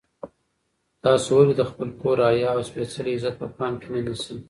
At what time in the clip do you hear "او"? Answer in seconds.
2.55-2.61